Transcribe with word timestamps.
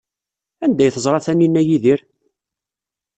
Anda 0.63 0.81
ay 0.83 0.91
teẓra 0.93 1.19
Taninna 1.25 1.61
Yidir? 1.67 1.99